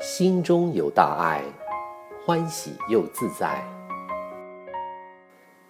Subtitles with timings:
[0.00, 1.42] 心中有大爱，
[2.24, 3.64] 欢喜又自在。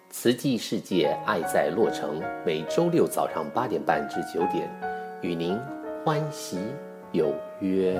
[0.09, 4.69] 慈济世界爱在洛城，每周六早上八点半至九点，
[5.21, 5.57] 与您
[6.03, 6.59] 欢喜
[7.11, 7.99] 有约。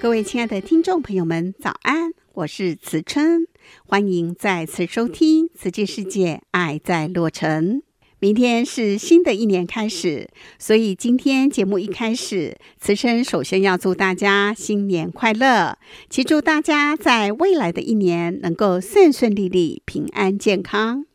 [0.00, 2.12] 各位亲爱的听众朋友们，早安！
[2.38, 3.48] 我是慈春，
[3.84, 7.78] 欢迎再次收听《慈济世界爱在洛城》。
[8.20, 15.78] 明天是新的一年开始，所以今天节目一开始，慈春首先要祝大家新年快乐，
[16.08, 21.06] 祈祝大家在未来的一年能够顺顺利利、平安健康。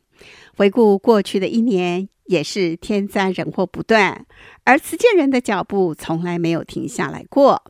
[0.58, 4.26] 回顾过去的一年，也是天灾人祸不断，
[4.64, 7.62] 而慈济人的脚步从来没有停下来过。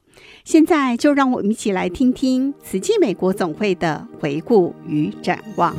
[0.44, 5.74] 现在就让我们一起来听听慈济美国总会的回顾与展望。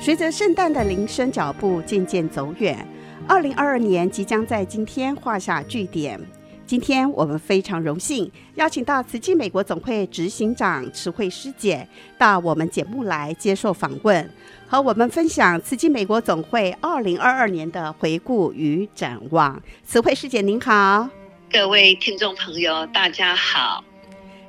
[0.00, 2.86] 随着圣诞的铃声，脚步渐渐走远，
[3.26, 6.20] 二零二二年即将在今天画下句点。
[6.66, 14.30] 今天我们非常荣幸邀请到慈济美国总会执行长慈惠师姐到我们节目来接受访问，
[14.66, 19.62] 和我们分享慈济美国总会二零二二年的回顾与展望。
[19.84, 21.08] 慈惠师姐您好，
[21.52, 23.84] 各位听众朋友大家好。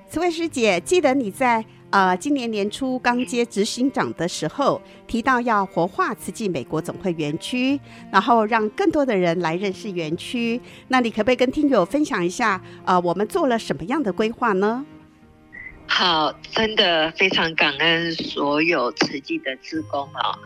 [0.10, 1.66] 慈惠师姐，记得你在。
[1.96, 7.80] 呃，今年年初刚接执行长的时候，提到要活化慈济美国总会园区，
[8.12, 10.60] 然后让更多的人来认识园区。
[10.90, 14.86] 那你可不可以跟听友分享一下，呃，我们做了什么样的规划呢？
[15.88, 20.38] 好，真的非常感恩所有慈济的职工啊！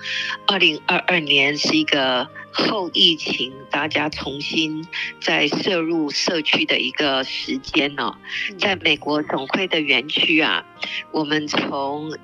[0.46, 4.86] 二零二二年是一个后疫情，大家重新
[5.20, 8.16] 再涉入社区的一个时间呢。
[8.60, 10.64] 在美国总会的园区啊，
[11.12, 12.16] 我们从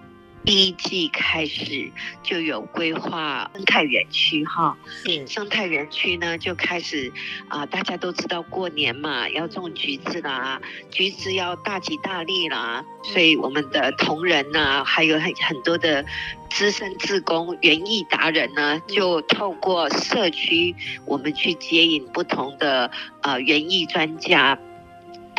[0.45, 1.91] 第一季开始
[2.21, 7.11] 就有规划生态园区哈，嗯，生态园区呢就开始
[7.47, 10.61] 啊、呃，大家都知道过年嘛，要种橘子啦，
[10.91, 16.05] 橘子要大吉大利啦，所以我们的同仁呐、啊，还有很很多的
[16.51, 20.75] 资深志工、园艺达人呢，就透过社区，
[21.05, 22.91] 我们去接引不同的
[23.23, 24.59] 呃园艺专家。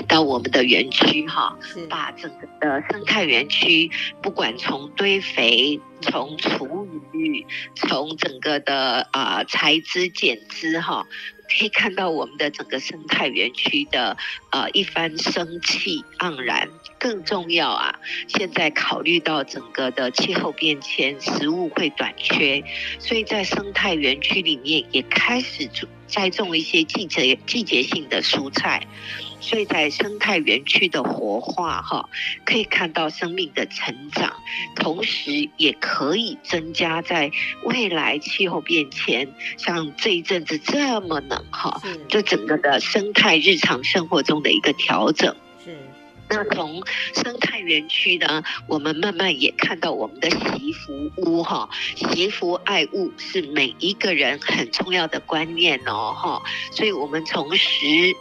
[0.08, 1.56] 到我们的园区哈，
[1.88, 3.90] 把整个的生态园区，
[4.22, 11.06] 不管从堆肥、从厨余、从整个的啊、呃、材质减资哈，
[11.48, 14.16] 可以看到我们的整个生态园区的
[14.50, 16.68] 呃一番生气盎然。
[16.98, 22.64] 更重要啊，现在考虑到整个的气候变迁，食物会短缺，
[22.98, 25.66] 所以在生态园区里面也开始
[26.06, 28.86] 栽种一些季节季节性的蔬菜。
[29.38, 32.08] 所以在生态园区的活化，哈，
[32.44, 34.32] 可以看到生命的成长，
[34.74, 37.30] 同时也可以增加在
[37.62, 45.36] 未来气候变迁，像这一阵子这么冷，哈，就整个的生态日常生活中的一个调整。
[46.28, 46.82] 那从
[47.14, 56.42] 生态园区呢，我们慢慢也看到我们的惜福屋，哈，惜福爱物是每一个人很重要的观念哦，哈，
[56.72, 58.14] 所以我们从十。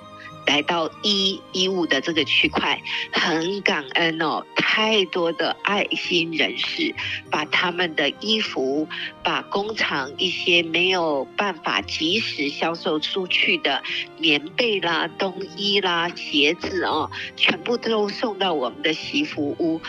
[0.45, 6.93] 来到衣衣物的这个区块，很感恩哦，太多的爱心人士
[7.29, 8.87] 把他们的衣服，
[9.23, 13.81] 把工厂一些没有办法及时销售出去的
[14.17, 19.81] 棉被啦、冬衣啦、鞋子哦，全部都送到我们的洗服屋。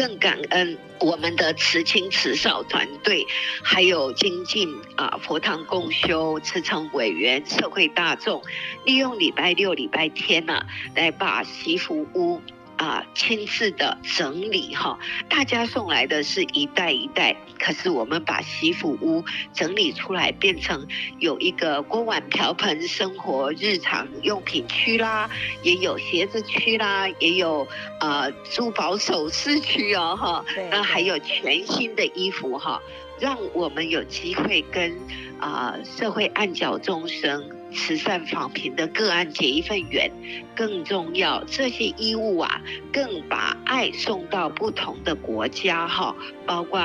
[0.00, 3.26] 更感恩我们的慈亲慈少团队，
[3.62, 8.42] 还有精进啊佛堂共修、慈诚委员、社会大众，
[8.86, 12.40] 利用礼拜六、礼拜天呐、来把西服屋。
[12.80, 14.98] 啊，亲自的整理哈，
[15.28, 25.28] 大家送来的是一袋一袋，可是我们把惜福屋整理出来，变成有一个锅碗瓢盆生活日常用品区啦，
[25.62, 27.68] 也有鞋子区啦，也有
[28.00, 32.80] 呃珠宝首饰区哦哈，那还有全新的衣服哈，
[33.18, 34.90] 让我们有机会跟
[35.38, 37.59] 啊、呃、社会暗角众生。
[37.72, 40.10] 慈善访贫的个案结一份缘，
[40.54, 42.60] 更重要，这些衣物啊，
[42.92, 46.14] 更把爱送到不同的国家哈，
[46.46, 46.80] 包括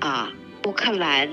[0.00, 0.32] 啊
[0.64, 1.28] 乌克兰，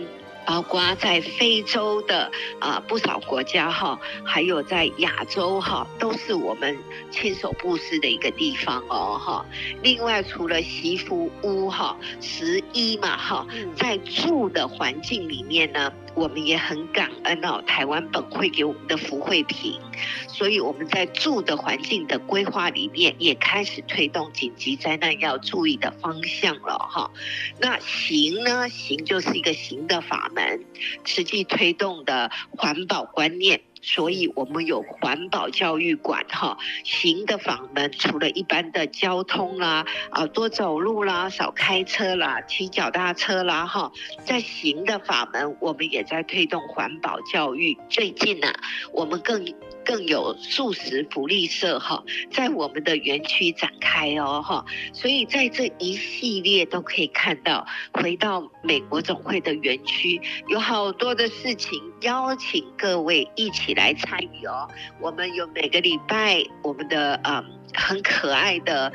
[0.45, 6.77] 包括在非洲的啊不少国家哈，还有在亚洲哈，都是我们
[7.11, 9.45] 亲手布施的一个地方哦哈。
[9.81, 15.91] 另外，除了惜福屋哈，食衣嘛哈，在住的环境里面呢。
[16.15, 19.79] 我们也很感恩哦，台湾本会给我们的福惠品，
[20.27, 27.11] 所以我们在住的环境的规划里面也开始推动紧急灾难要注意的方向了哈。
[27.59, 28.69] 那行呢？
[28.69, 30.65] 行就是一个行的法门，
[31.03, 33.61] 实际推动的环保观念。
[33.85, 43.91] 所以我们有环保教育馆哈，行的法门，除了一般的交通啦，啊多走路啦，少开车啦，骑脚踏车啦哈，
[44.25, 47.77] 在行的法门，我们也在推动环保教育。
[47.87, 48.51] 最近呢，
[48.91, 49.45] 我们更。
[49.85, 64.67] 更有素食福利社哈，在我们的园区展开哦哈，所以在这一系列都可以看到，回到美国总会的园区，有好多的事情邀请各位一起来参与哦。
[64.99, 68.91] 我们有每个礼拜我们的嗯很可爱的。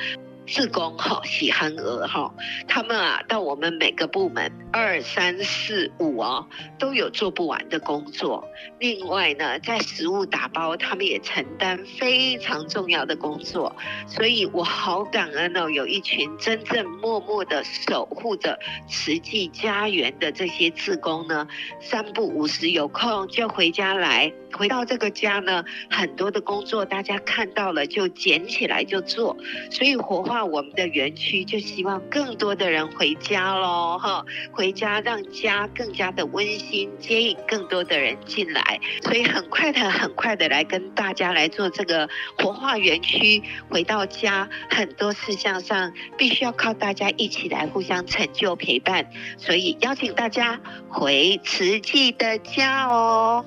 [0.47, 2.35] 自工哈，喜憨儿哈，
[2.67, 6.47] 他们啊到我们每个部门二三四五哦，
[6.79, 8.45] 都有做不完的工作。
[8.81, 13.77] 另外呢，在食物打包，他们也承担非常重要的工作。
[14.09, 18.59] 所以我好感恩哦，有一群真正默默的守护着
[18.89, 21.47] 慈济家园的这些自工呢，
[21.81, 24.33] 三不五时有空就回家来。
[24.53, 29.37] 回到这个家呢，很多的工作大家看到了就捡起来就做，
[29.71, 43.43] 所以活化我们的园区，就希望更多的人回家喽，哈，回家让家更加的温馨，接引更多的人进来，所以很快的很快的来跟大家来做这个活化园区。
[43.69, 53.45] 回到家，很多事项上必须要靠大家一起来互相成就陪伴，所以邀请大家回慈济的家哦。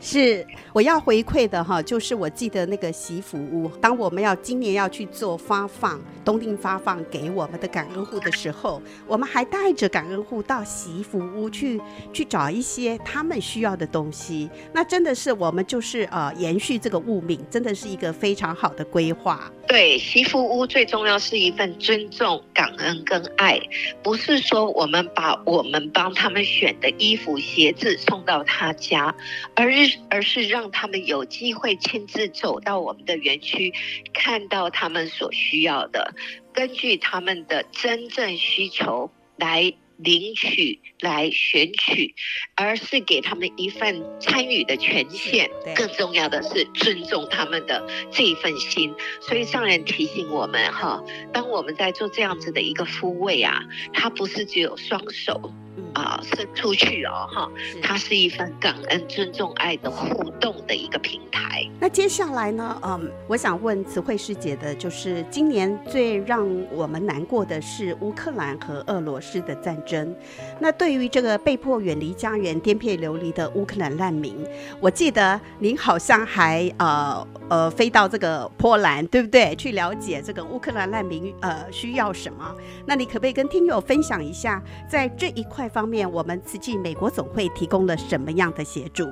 [0.00, 11.80] 是我要回馈的哈，就是我记得那个洗衣服屋，当我们要今年要去做发放，东定发放给我们的感恩户的时候，我们还带着感恩户到洗衣服屋去
[12.12, 14.50] 去找一些他们需要的东西。
[14.72, 19.50] 那真的是我们就是呃延续这个物命，真的是一个非常好的规划。
[19.66, 23.60] 对，惜福屋最重要是一份尊重、感恩跟爱，
[24.02, 29.14] 不是说我们把我们帮他们选的衣服、鞋子送到他家，
[29.56, 29.72] 而
[30.10, 33.72] 而是让他们有机会亲自走到我们的园区，
[34.12, 36.14] 看到他们所需要的，
[36.52, 42.14] 根据他们的真正需求来领取、来选取，
[42.54, 45.50] 而是给他们一份参与的权限。
[45.74, 48.94] 更重要的是尊重他们的这一份心。
[49.20, 51.02] 所以上人提醒我们哈，
[51.32, 53.62] 当我们在做这样子的一个复位啊，
[53.92, 55.52] 它不是只有双手。
[55.94, 57.50] 啊，伸出去哦，哈，
[57.82, 61.68] 它是一份感恩、尊重、爱的互动的一个平台。
[61.80, 70.14] 那接下来呢，嗯，我想问慈惠师姐的，就是今年最让我们难过的是乌克兰和俄罗斯的战争。
[70.58, 74.36] 那对于这个被迫远离家园、颠沛流离的乌克兰难民，
[74.80, 79.54] 我记得您好像还呃呃飞到这个波兰，对不对？
[79.56, 82.54] 去了解这个乌克兰难民呃需要什么？
[82.86, 85.84] 那你可不可以跟听友分享一下，在这一块方面？
[85.84, 89.06] 方面，我们慈济美国总会提供了什么样的协助？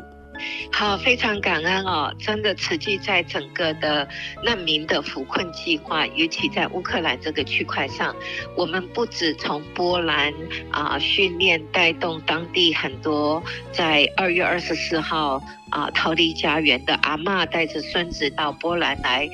[0.72, 2.12] 好，非常感恩哦！
[2.18, 4.08] 真的，慈济在整个的
[4.42, 8.16] 难民的扶困计划，尤其在乌克兰这个区块上，
[8.56, 10.32] 我们不止从波兰
[10.70, 15.40] 啊训练带动当地很多，在二月二十四号
[15.70, 19.28] 啊逃离家园的阿嬷带着孙子到波兰来。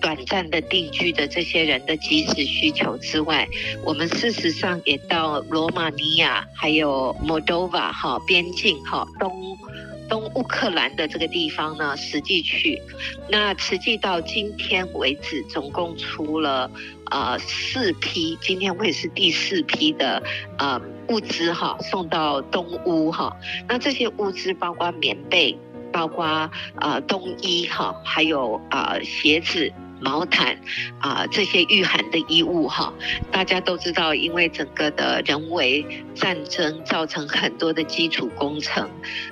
[0.00, 3.46] 短暂的定居的这些人的即时需求之外，
[3.84, 9.56] 我们事实上也到罗马尼亚，还有 Moldova 哈边境哈东
[10.08, 12.80] 东乌克兰的这个地方呢，实际去。
[13.28, 16.70] 那实际到今天为止，总共出了
[17.10, 20.22] 呃四批，今天会是第四批的
[20.58, 23.36] 呃物资哈送到东乌哈。
[23.68, 25.56] 那这些物资包括棉被，
[25.92, 29.72] 包括呃冬衣哈，还有呃鞋子。
[30.00, 30.58] 毛毯
[30.98, 32.92] 啊，这些御寒的衣物哈，
[33.30, 38.88] 大家都知道，因为整个的人为战争造成很多的基础工程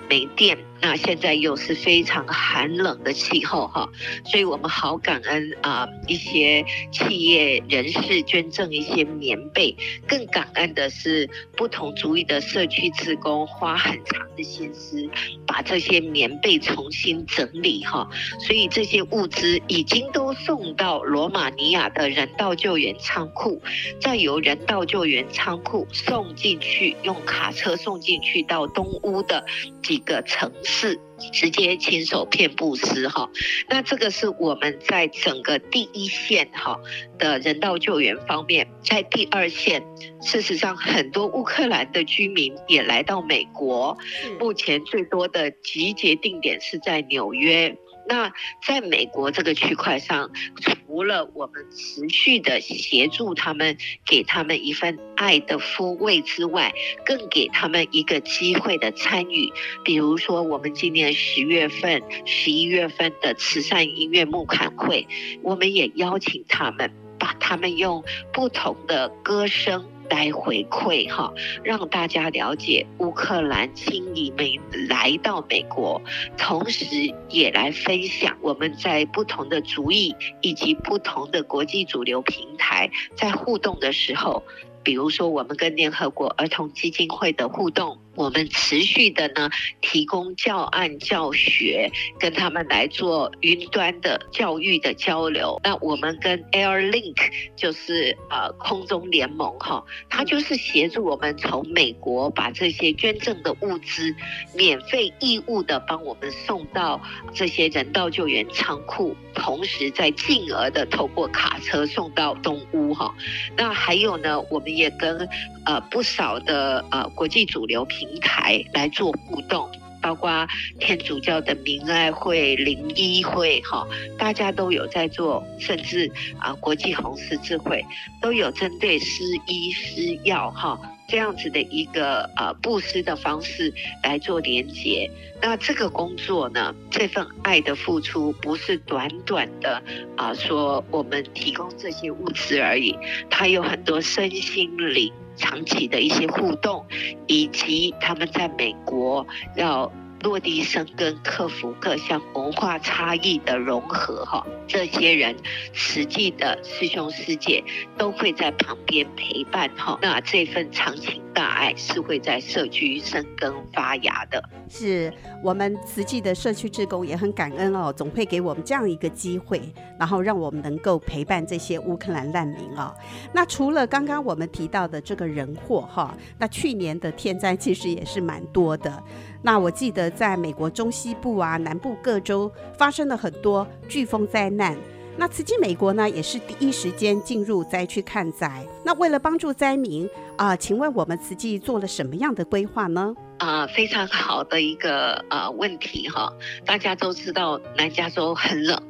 [0.09, 0.59] 没电。
[0.81, 3.89] 那现在又是非常寒冷的气候哈，
[4.25, 15.09] 所以我们好感恩啊，一些企业人士捐赠一些棉被，更感恩的是不同族裔的社区职工花很长的心思，
[15.47, 18.09] 把这些棉被重新整理哈，
[18.47, 23.61] 所以这些物资已经都送到罗马尼亚的人道救援仓库，
[24.01, 29.45] 再由人道救援仓库送进去，用卡车送进去到东乌的
[29.83, 30.79] 几个城市。
[30.79, 31.01] 式，
[31.33, 33.29] 直接亲手骗布施哈。
[33.69, 36.79] 那这个是我们在整个第一线哈
[37.19, 39.83] 的人道救援方面，在第二线，
[40.23, 43.97] 事实上很多乌克兰的居民也来到美国，
[44.39, 47.77] 目前最多的集结定点是在纽约。
[48.09, 48.33] 那
[48.67, 56.73] 在美国这个区块上，除了我们持续的协助他们，给他们一份爱的抚慰之外，
[57.05, 59.53] 更给他们一个机会的参与。
[59.85, 65.07] 比如说，我们今年十月份、十一月份的慈善音乐募款会，
[65.43, 69.85] 我们也邀请他们，把他们用不同的歌声。
[70.11, 76.01] 来回馈哈，让大家了解乌克兰青移民来到美国，
[76.37, 76.87] 同时
[77.29, 84.43] 也来分享我们在不同的族裔以及不同的国际主流平台在互动的时候，
[84.83, 87.99] 比如说我们跟联合国儿童基金会的互动。
[88.15, 89.49] 我们持续的呢，
[89.81, 91.89] 提供教案教学，
[92.19, 95.61] 跟他们来做云端的教育的交流。
[95.63, 97.15] 那我们跟 AirLink
[97.55, 104.15] 就是呃空中联盟哈，他就是协助我们从美国把这些捐赠的物资
[104.55, 107.01] 免费义务的帮我们送到
[107.35, 113.15] 这些人道救援仓库，同时再进而的透过卡车送到东乌哈。
[113.57, 115.29] 那还有呢，我们也跟
[115.65, 120.47] 呃不少的呃国际主流平台来做互动，包括
[120.79, 123.87] 天主教的明爱会、灵医会，哈，
[124.19, 127.85] 大家都有在做，甚至啊，国际红十字会
[128.21, 130.79] 都有针对施医施药，哈，
[131.09, 135.11] 这样子的一个呃布施的方式来做连接。
[135.41, 139.83] 那这个工作呢，这份爱的付出不是短短的
[140.17, 142.97] 啊，说我们提供这些物资而已，
[143.31, 145.13] 它有很多身心灵。
[145.39, 146.85] 长期的一些互动，
[147.27, 149.27] 以及他们在美国
[149.57, 149.91] 要
[150.23, 155.37] 落地生根，克服各项文化差异的融合，哈，这些人
[155.73, 157.63] 实际的师兄师姐
[157.97, 164.43] 都会在旁边陪伴，哈，那这份长情大爱是会在社区生根发芽的。
[164.69, 169.61] 是我们慈济的社区志工也很感恩哦，总会给我们这样一个机会，
[169.99, 172.95] 然后让我们能够陪伴这些乌克兰难民哦。
[173.33, 179.03] 那除了刚刚我们提到的这个人祸哈，那去年的天灾其实也是蛮多的。
[179.43, 184.77] 那我记得在美国中西部啊、南部各州发生了很多飓风灾难。
[185.19, 188.65] 那慈济美国呢，也是第一时间进入灾区看灾。
[188.85, 193.13] 那为了帮助灾民啊、呃，请问我们慈济做了什么样的规划呢？
[193.39, 196.33] 啊、呃，非常好的一个呃问题哈。
[196.65, 198.81] 大家都知道南加州很冷，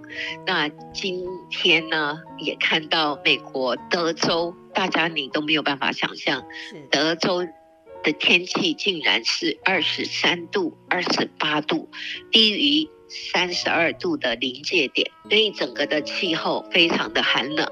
[0.47, 6.45] 那今天呢也看到美国德州，大家你都没有办法想象，
[6.91, 7.43] 德州
[8.03, 11.89] 的天气竟然是二十三度、二十八度，
[12.31, 12.89] 低于。
[13.09, 17.71] 三十二度的临界点，所以整个的气候非常的寒冷，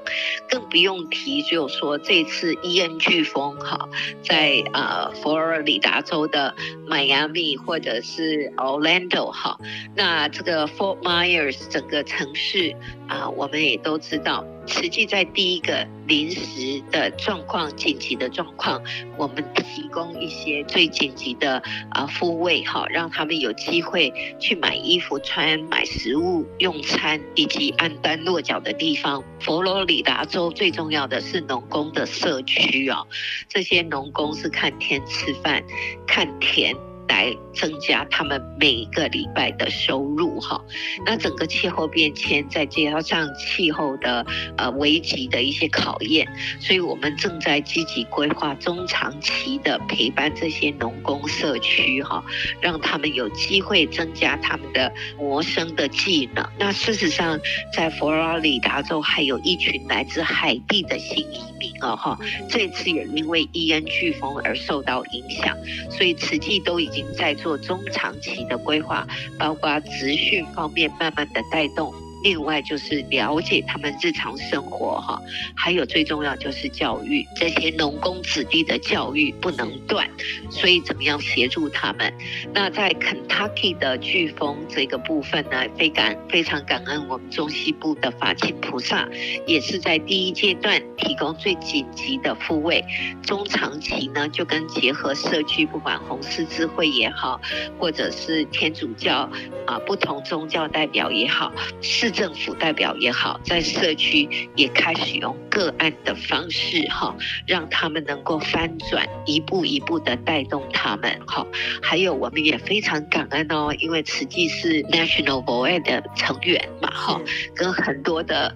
[0.49, 3.87] 更不用提，就说这次伊恩飓风哈，
[4.23, 6.55] 在呃佛罗里达州的
[6.87, 9.59] 迈阿密或者是 Orlando 哈，
[9.95, 12.75] 那这个 Fort Myers 整个城市
[13.07, 14.45] 啊，我们也都知道。
[14.65, 18.81] 实际在第一个临时的状况、紧急的状况，
[19.17, 21.61] 我们提供一些最紧急的
[21.91, 29.23] 啊复位哈，让他们有机会去买衣服穿、买食物用餐，以及安端落脚的地方。
[29.41, 33.05] 佛罗里达州最重要的是农工的社区哦，
[33.49, 35.61] 这些农工是看天吃饭，
[36.07, 36.86] 看田。
[37.07, 40.61] 来增加他们每一个礼拜的收入哈，
[41.05, 44.25] 那整个气候变迁再加上气候的
[44.57, 46.27] 呃危机的一些考验，
[46.59, 52.23] 所以我们正在积极规划中长期的陪伴这些农工社区哈，
[52.61, 56.45] 让他们有机会增加他们的谋生的技能。
[56.59, 57.39] 那事实上，
[57.73, 65.57] 在佛罗里达州还有一群来自海地的新移民啊哈，这次也因为伊恩飓风而受到影响，
[65.89, 66.96] 所以慈济都已经。
[67.17, 71.93] 在做中长期的规划，包括职训方面慢慢的带动。
[72.23, 75.21] 另外就是了解他们日常生活哈，
[75.55, 80.09] 还有最重要就是教育，这些农工子弟的教育不能断，
[80.49, 82.13] 所以怎么样协助他们？
[82.53, 89.07] 那在 Kentucky 的飓风这个部分呢，非感非常感恩我们中西部的法亲菩萨，
[89.45, 92.83] 也是在第一阶段提供最紧急的复位，
[93.21, 97.39] 中长期呢就跟结合社区，不管红十字会也好，
[97.77, 99.29] 或者是天主教
[99.65, 102.06] 啊不同宗教代表也好，是。
[102.07, 107.13] 市政府代表也好，在社区也开始用个案的方式哈，
[107.45, 111.45] 让他们能够翻转，一步一步的带动他们哈。
[111.81, 117.21] 还有我们也非常感恩哦，因为慈济是 National Voice 的成员嘛哈，
[117.53, 118.55] 跟很多的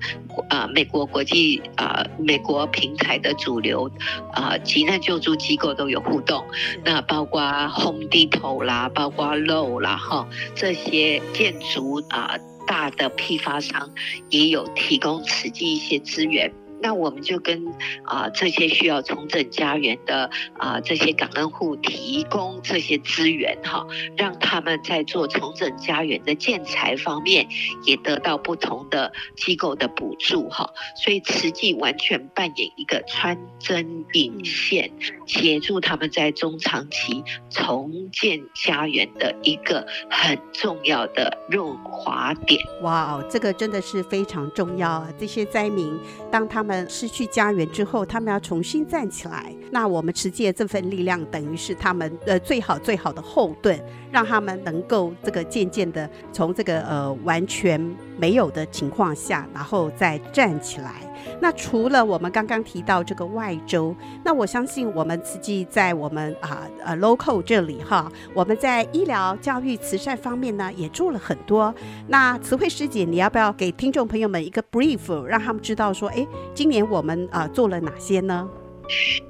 [0.50, 3.92] 啊美国国际啊美国平台的主流
[4.32, 6.42] 啊急难救助机构都有互动，
[6.86, 12.38] 那包括 Home Depot 啦，包括 Low 啦哈，这些建筑啊。
[12.66, 13.92] 大的批发商
[14.30, 16.52] 也有提供慈济一些资源。
[16.82, 17.68] 那我们就跟
[18.04, 23.86] 啊、呃、这些需要重整家园的啊、呃、这些感恩户提供这些资源哈，
[24.18, 27.48] 让他们在做重整家园的建材方面
[27.86, 30.70] 也得到不同的机构的补助哈。
[30.96, 34.92] 所以慈济完全扮演一个穿针引线，
[35.26, 42.60] 协助他们在中长期重建家园的一个很重要的润滑点。
[42.82, 45.10] 哇哦，这个真的是非常重要啊。
[45.20, 45.98] 这些灾民
[46.32, 49.54] 当他们失去家园之后，他们要重新站起来。
[49.72, 53.80] 那我们持戒这份力量，等于是他们呃最好最好的后盾，
[54.12, 57.80] 让他们能够这个渐渐的从这个呃完全
[58.18, 61.11] 没有的情况下，然后再站起来。
[61.40, 71.74] 那除了我们刚刚提到这个外州，那我相信我们慈济在我们啊呃 local 这里哈，我们在医疗、教育、慈善方面呢也做了很多。
[72.08, 78.50] 那慈惠师姐，你要不要给听众朋友们一个 brief，让他们知道说，哎，今年我们啊做了哪些呢？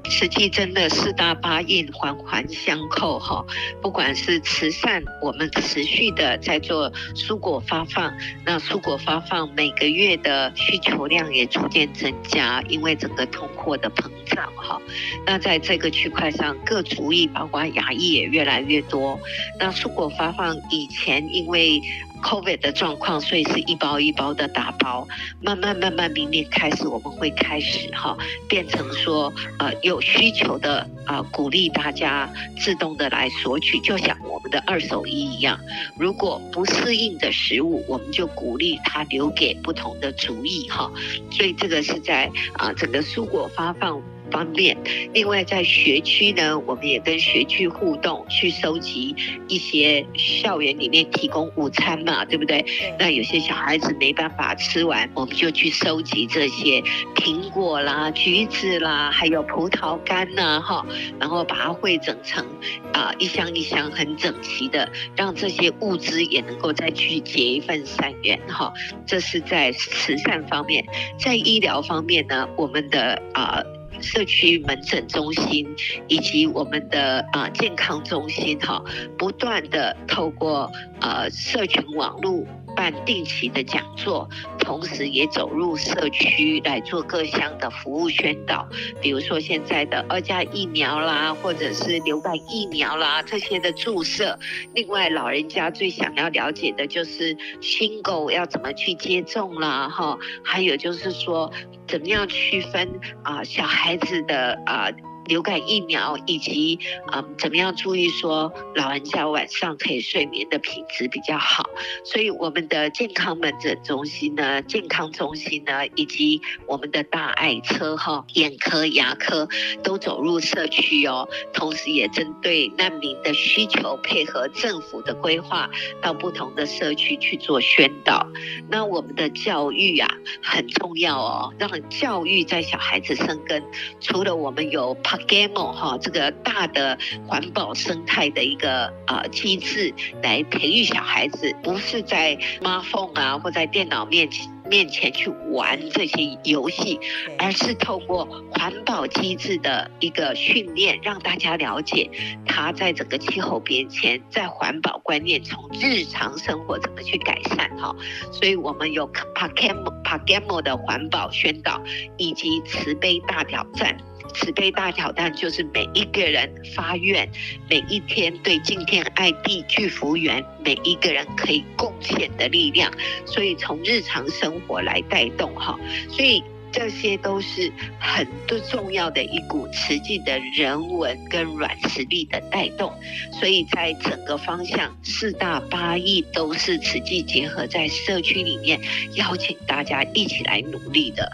[0.10, 3.46] 实际真的四大八印环环相扣哈，
[3.82, 8.14] 不管是慈善，我们持续的在做蔬果发放，
[8.46, 14.82] 那蔬果发放每个月的需求量也逐渐增加，因为整个通货的膨胀哈。
[15.26, 19.20] 那在这个区块上，各族裔包括亚裔也越来越多。
[19.60, 21.82] 那蔬果发放以前因为
[22.22, 25.08] COVID 的状况，所以是一包一包的打包。
[25.42, 35.60] 慢慢慢慢，明年开始我们会开始哈，变成说呃有需求的啊、鼓励大家自动的来索取，就像我们的二手衣一样。
[35.98, 40.92] 如果不适应的食物，我们就鼓励他留给不同的族裔哈。
[41.32, 44.02] 所以这个是在啊、整个蔬果发放。
[44.32, 44.78] 方面，
[45.14, 49.16] 另外在学区呢，我们也跟学区互动，去收集
[49.48, 52.66] 一些校园里面提供午餐嘛，对不对？
[52.98, 56.82] 那有些小孩子没办法吃完，我们就去收集这些
[57.16, 60.86] 苹果啦、橘子啦，还有葡萄干呐，哈，
[61.20, 62.46] 然后把它汇整成
[62.94, 68.72] 啊一箱一箱很整齐的，让这些物资也能够再去结一份善缘，哈。
[69.06, 70.86] 这是在慈善方面，
[71.20, 73.62] 在医疗方面呢，我们的啊。
[74.02, 75.68] 社区门诊中心
[76.08, 78.84] 以及我们的啊健康中心哈，
[79.18, 84.30] 不断的透过呃社群网络办定期的讲座，
[84.60, 88.68] 同时也走入社区来做各项的服务宣导，
[89.02, 94.38] 比如说现在的二价疫苗啦，或者是流感疫苗啦这些的注射。
[94.74, 101.52] 另外，老人家最想要了解的就是新狗要怎么去接种啦，哈，还有就是说。
[101.88, 102.88] 怎么样区分
[103.22, 104.88] 啊、小孩子的啊、
[105.32, 111.64] 流感疫苗，以及啊、怎么样注意说老人家晚上可以睡眠的品质比较好？
[112.04, 119.48] 所以我们的健康门诊中心呢，健康中心呢，以及我们的大爱车哈，眼科、牙科
[119.82, 125.70] 都走入社区哦，同时也针对难民的需求，配合政府的规划，
[126.02, 128.28] 到不同的社区去做宣导。
[128.70, 130.10] 那我们的教育啊
[130.44, 133.64] 很重要哦，让教育在小孩子生根。
[134.02, 134.94] 除了我们有
[135.28, 144.50] Pagamo 哈这个大的环保生态的一个呃机制来培育小孩子，不是在 smartphone 啊或在电脑面前。
[144.70, 146.98] 面前去玩这些游戏，
[147.38, 152.10] 而是透过环保机制的一个训练，让大家了解
[152.46, 157.94] 它在整个气候变迁，在环保观念从日常生活怎么去改善哈。
[158.32, 161.84] 所以我们有 Pagamo Pagamo 的环保宣导，
[162.16, 163.98] 以及慈悲大挑战。
[164.34, 167.30] 慈悲大挑战就是每一个人发愿，
[167.70, 172.92] 每一天对敬天爱地去福缘，每一个人可以贡献的力量。
[173.26, 175.78] 所以从日常生活来带动哈，
[176.10, 182.94] 所以这些都是很多重要的一股慈济的人文跟软实力的带动。
[183.40, 188.80] 所以在整个方向四大八义都是慈济结合在社区里面，
[189.16, 191.32] 邀请大家一起来努力的。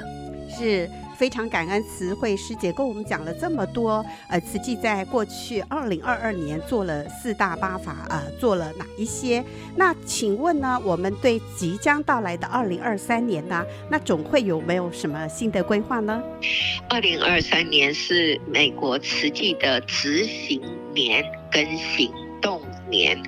[0.49, 0.89] 是。
[1.17, 4.05] 非常感恩慈惠师姐跟我们讲了这么多。
[4.29, 9.43] 呃，慈济在过去二零二二年做了四大八法，呃，做了哪一些？
[9.75, 16.21] 那请问呢，我们对即将到来的二零二三年呢，那总会有没有什么新的规划呢？
[16.89, 20.61] 二零二三年是美国慈济的执行
[20.93, 23.21] 年跟行动年，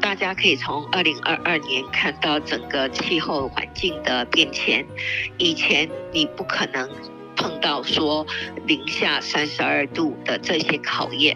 [0.00, 4.84] 大家可以从二零二二年看到整个气候环境的变迁。
[5.38, 6.88] 以前你不可能
[7.40, 8.26] 碰到说
[8.66, 11.34] 零下三十二度的这些考验，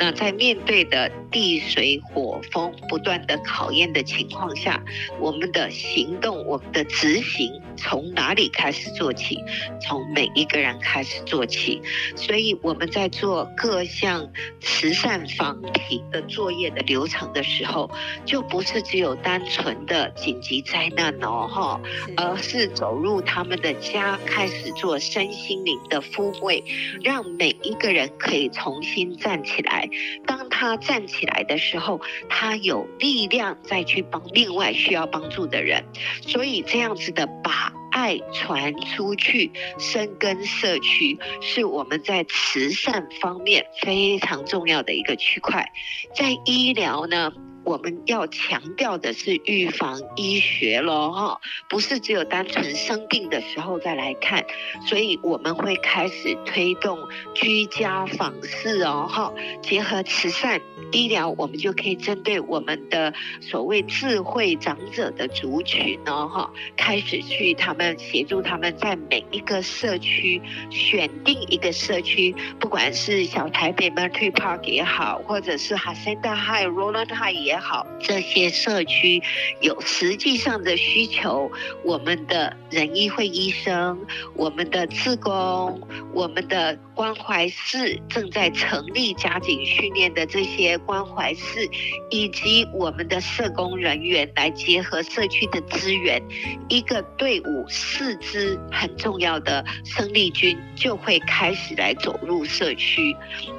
[0.00, 4.82] 那在面对的地水火风不断的考验的情况下，
[5.20, 7.62] 我们的行动，我们的执行。
[7.76, 9.36] 从哪里开始做起？
[9.80, 11.82] 从每一个人开始做起。
[12.16, 17.90] 所以我们在做各项慈善防体的作业的流程的时候，
[18.24, 21.80] 就不是只有单纯的紧急灾难哦，哈，
[22.16, 26.64] 而是走入他们的家，开始做身心灵的抚慰，
[27.02, 29.88] 让每一个人可以重新站起来。
[30.26, 35.84] 当他站起来的时候，他有力量再去帮另外需要帮助的人。
[36.22, 37.72] 所以这样子的把。
[37.94, 45.64] 爱传出去，深耕社区，是我们在慈善方面非常重要的一个区块。
[46.12, 47.32] 在医疗呢，
[47.64, 54.44] 我们要强调的是预防医学咯，哈，不是只有单纯生病的时候再来看，
[54.86, 56.98] 所以我们会开始推动
[57.34, 60.60] 居家访视哦，哈，结合慈善
[60.92, 77.53] 医疗，我们就可以针对我们的所谓智慧长者的族群哦，哈，开始去他们协助他们在每一个社区选定一个社区，不管是小台北嘛 Tree Park 也好，或者是 Hacienda High、Roland High 也。
[77.54, 79.22] 也好，这些社区
[79.60, 81.48] 有实际上的需求，
[81.84, 85.80] 我们的仁医会医生、我们的志工、
[86.12, 91.68] 我们的关怀室正在成立加紧训练的这些关怀室，
[92.10, 96.22] 以及我们的社工人员来结合社区的资源，
[96.68, 103.16] 一个队伍四支很重要的生力军就会开始来走入社区。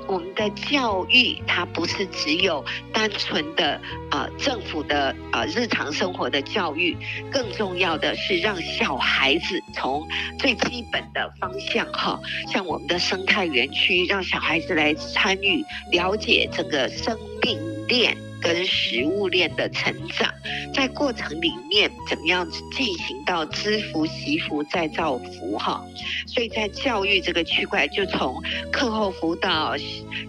[0.07, 3.79] 我们的教育它不是只有单纯的。
[4.11, 6.95] 啊、政府的啊、日常生活的教育，
[7.29, 10.07] 更重要的是让小孩子从
[10.39, 12.19] 最基本的方向哈，
[12.51, 18.17] 像我们的生态园区，让小孩子来参与了解这个生命链。
[18.45, 20.31] 跟食物链的成长，
[20.71, 25.83] 在过程里面怎么样进行到知福、惜福再造福哈？
[26.27, 28.39] 所以在教育这个区块，就从
[28.71, 29.75] 课后辅导、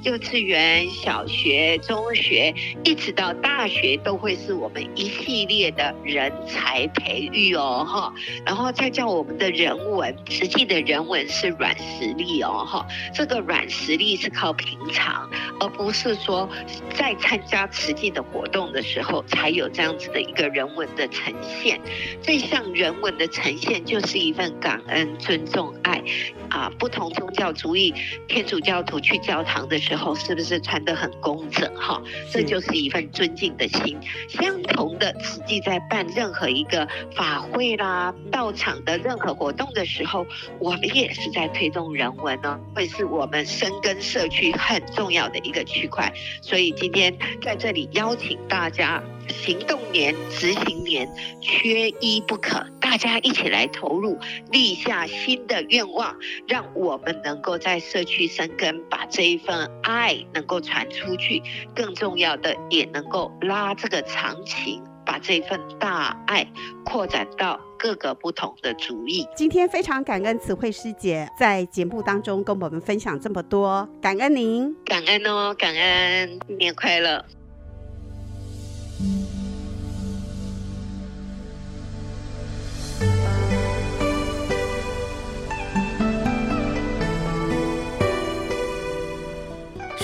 [0.02, 8.14] 幼稚园、小学、中学，一直到大学，都会是我们一系列的人才培育哦哈。
[8.46, 12.86] 然后再叫我们的人文，实际的人文是软实力哦哈。
[13.12, 15.28] 这个软实力是靠平常，
[15.60, 16.48] 而不是说
[16.94, 18.05] 在参加实际。
[18.10, 21.80] 的活动的时候，才有这样子的一个人文的呈现。
[22.22, 26.02] 这项人文的呈现，就是一份感恩、尊重、爱。
[26.48, 27.92] 啊，不同宗教主义，
[28.28, 31.74] 天主教徒去教堂的时候，是不是穿得很工整？
[31.74, 33.98] 哈，这就是一份尊敬的心。
[34.28, 40.24] 相同的，实际在办任何一个法会啦、道场的任何活动的时候，
[40.60, 46.12] 我们也是在推动人文呢，会是我们深耕社区很重要的一个区块。
[46.40, 47.88] 所以今天在这里。
[47.96, 52.62] 邀请大家，行动年、执行年，缺一不可。
[52.78, 54.18] 大家一起来投入，
[54.52, 56.14] 立下新的愿望，
[56.46, 61.42] 让我们能够在社区生根，把这一份爱能够传出去。
[61.74, 66.46] 更重要的，也能够拉这个长情，把这份大爱
[66.84, 69.26] 扩展到各个不同的族裔。
[69.34, 77.24] 今天非常感恩慈惠师姐在节目当中跟我们分享这么多，感恩您，感恩哦，感恩，新年快乐。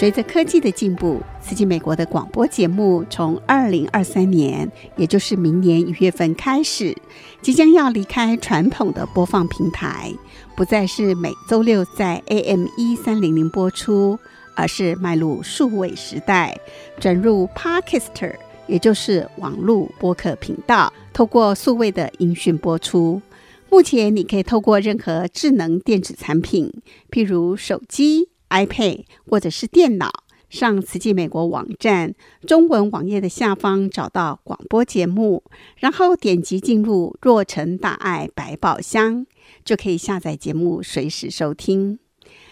[0.02, 6.92] 随着科技的进步，刺激美国的广播节目从二零二三年，也就是明年一月份开始，
[7.40, 10.12] 即将要离开传统的播放平台，
[10.56, 14.18] 不再是每周六在 AM 一三零零播出，
[14.56, 16.58] 而是迈入数位时代，
[16.98, 18.34] 转入 Podcaster，
[18.66, 23.22] 也就是网络播客频道，透过数位的音讯播出。
[23.70, 26.72] 目前你可以透过任何智能电子产品，
[27.08, 28.31] 譬如手机。
[28.52, 30.10] iPad 或者是电脑，
[30.48, 32.14] 上慈济美国网站
[32.46, 35.42] 中文网页的下方找到广播节目，
[35.78, 39.26] 然后点击进入“若成大爱百宝箱”，
[39.64, 41.98] 就可以下载节目，随时收听。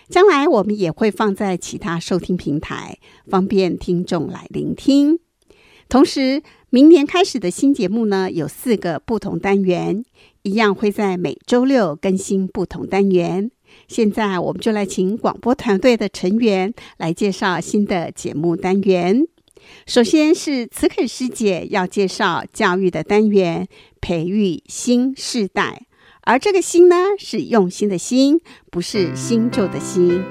[0.09, 5.21] 将来我们也会放在其他收听平台，方便听众来聆听。
[5.89, 10.05] 同时，明年开始的新节目呢，有四个不同单元，
[10.43, 13.51] 一样会在每周六更新不同单元。
[13.89, 19.27] 现在我们就来请广播团队的成员来介绍新的节目单元。
[19.87, 23.69] 首先是慈肯师姐要介绍教育的单元，
[24.01, 25.83] 培育新世代。
[26.23, 30.23] 而这个“新”呢，是用心的“心”，不是新旧的“新”。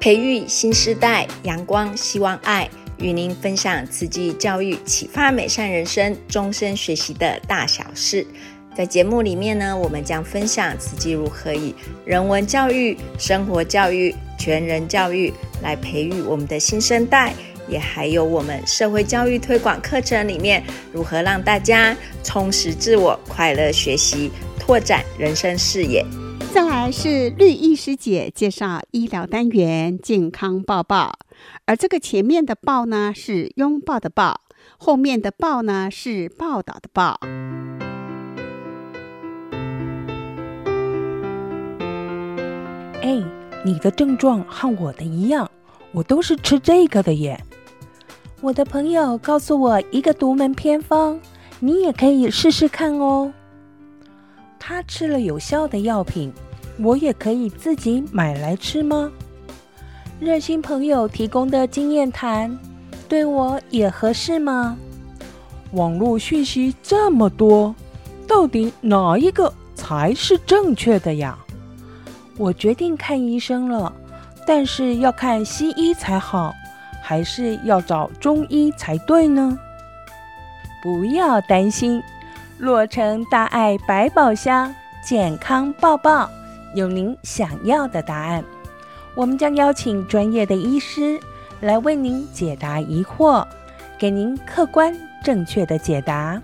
[0.00, 2.68] 培育新世代，阳光希望爱，
[3.02, 8.26] 与您分享慈济教育启发美善人生、终身学习的大小事。
[8.74, 11.74] 在节目里面呢，我们将分享慈济如何以
[12.06, 17.34] 人文教育、生活教育、全人教育来培育我们的新生代。
[17.68, 20.62] 也还有我们社会教育推广课程里面，
[20.92, 26.04] 如何让大家充实自我、快乐学习、拓展人生视野。
[26.52, 31.14] 再来是绿意师姐介绍医疗单元健康报报，
[31.64, 34.42] 而这个前面的报呢是拥抱的抱，
[34.76, 37.18] 后面的报呢是报道的报。
[43.00, 43.24] 哎，
[43.64, 45.50] 你的症状和我的一样，
[45.92, 47.42] 我都是吃这个的耶。
[48.42, 51.18] 我的朋友告诉我一个独门偏方，
[51.60, 53.32] 你也可以试试看哦。
[54.64, 56.32] 他吃了有效的药品，
[56.78, 59.10] 我也可以自己买来吃吗？
[60.20, 62.56] 热心朋友提供的经验谈，
[63.08, 64.78] 对我也合适吗？
[65.72, 67.74] 网络讯息这么多，
[68.28, 71.36] 到底哪一个才是正确的呀？
[72.38, 73.92] 我决定看医生了，
[74.46, 76.54] 但是要看西医才好。
[77.04, 79.58] 还是要找中医才对呢？
[80.80, 82.00] 不要担心，
[82.58, 84.72] 洛成大爱百宝箱
[85.04, 86.30] 健康报报
[86.74, 88.44] 有您想要的答案。
[89.14, 91.18] 我们将邀请专业的医师
[91.60, 93.46] 来为您解答疑惑，
[93.98, 96.40] 给您客观正确的解答，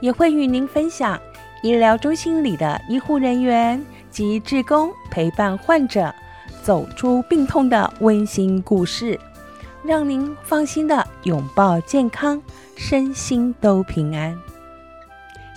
[0.00, 1.20] 也会与您分享
[1.62, 6.12] 医疗中心里的医护人员及职工陪伴患者
[6.62, 9.18] 走出病痛的温馨故事。
[9.82, 12.42] 让您放心的拥抱健康，
[12.76, 14.36] 身心都平安。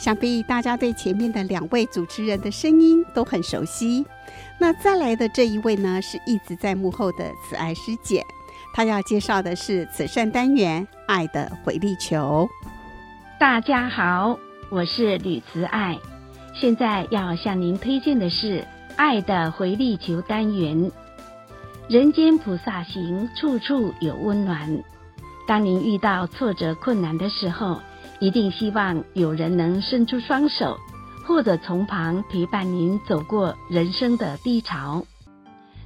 [0.03, 4.05] 想必大家对前面的两位主持人的声音都很熟悉。
[4.59, 8.21] 那再来的这一位呢，是一直在幕后的慈爱师姐，
[8.73, 12.49] 她要介绍的是慈善单元“爱的回力球”。
[13.39, 14.37] 大家好，
[14.69, 15.97] 我是吕慈爱，
[16.53, 20.91] 现在要向您推荐的是“爱的回力球”单元。
[21.87, 24.83] 人间菩萨行，处处有温暖。
[25.47, 27.79] 当您遇到挫折困难的时候，
[28.23, 30.77] 一定希望有人能伸出双手，
[31.27, 35.05] 或者从旁陪伴您走过人生的低潮。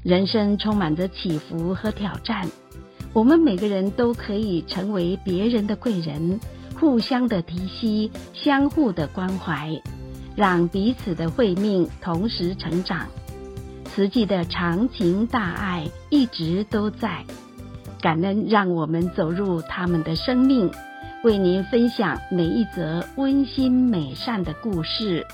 [0.03, 2.47] 人生充满着起伏和挑战，
[3.11, 6.39] 我们每个人都可以成为别人的贵人，
[6.79, 9.81] 互相的提携，相互的关怀，
[10.35, 13.07] 让彼此的慧命同时成长。
[13.85, 17.25] 慈济的长情大爱一直都在，
[17.99, 20.69] 感恩让我们走入他们的生命，
[21.27, 25.27] 为您分享每一则温馨美善的故事。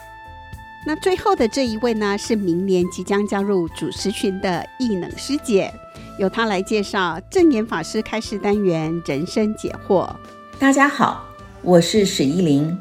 [0.87, 5.71] 那最后的这一位呢，是明年即将加入主持群的艺能师姐，
[6.17, 10.09] 由她来介绍正言法师开示单元人生解惑。
[10.57, 11.23] 大家好，
[11.61, 12.75] 我是史依林，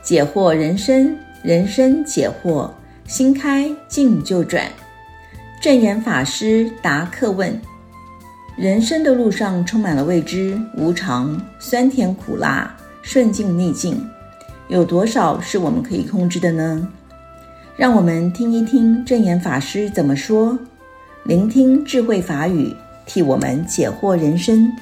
[0.00, 2.70] 解惑人生，人生解惑，
[3.08, 4.70] 心开境就转。
[5.60, 7.60] 正言法师答客问：
[8.56, 14.02] 人生的路上充满了未知、无常、酸甜苦辣、顺境逆境，
[14.68, 16.88] 有多少是我们可以控制的呢？
[17.76, 20.58] 让我们听一听证严法师怎么说，
[21.24, 24.72] 聆听智慧法语，替我们解惑人生。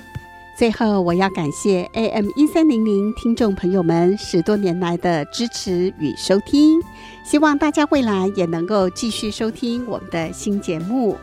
[0.56, 6.80] 最后，我要感谢 AM 一三零零听众朋友们十多年来的支持与收听，
[7.24, 11.16] 希望大家未来也能够继续收听我们的新节目。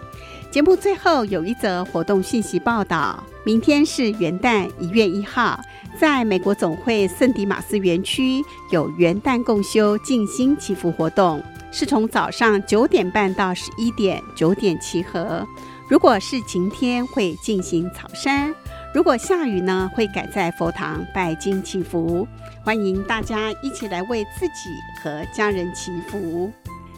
[0.51, 5.57] 节目最后有一则活动信息报道：明天是元旦一月一号，
[5.97, 15.47] 在美国总会圣迪马斯园区有元旦共修静心祈福活动，是从早上九点半到十一点，九点集合。
[15.87, 18.53] 如果是晴天，会进行草山。
[18.93, 22.27] 如果下雨呢，会改在佛堂拜经祈福，
[22.61, 24.69] 欢迎大家一起来为自己
[25.01, 26.51] 和家人祈福。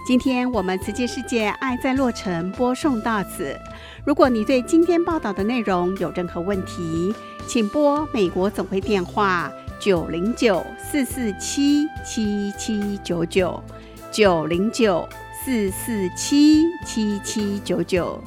[0.06, 3.58] 今天我们慈济世界爱在洛城播送到此。
[4.04, 7.16] 如果你对今天报道的内容有任何问题，
[7.48, 13.64] 请拨美国总会电话九零九四四七七七九九
[14.12, 15.08] 九零九
[15.42, 18.22] 四四七七七九九。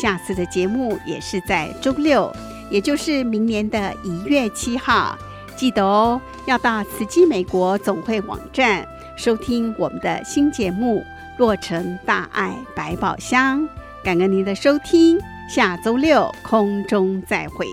[0.00, 2.32] 下次的节目也是在周六，
[2.70, 5.18] 也就是明年的一月七号。
[5.56, 8.86] 记得哦，要到慈济美国总会网站
[9.16, 11.04] 收听我们的新节目。
[11.38, 13.68] 洛城大爱百宝箱，
[14.02, 15.20] 感恩您的收听，
[15.50, 17.66] 下周六空中再会。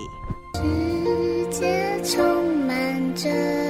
[0.55, 3.62] 世界充满着。